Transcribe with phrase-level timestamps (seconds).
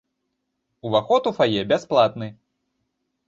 [0.89, 2.31] Уваход у фае бясплатны.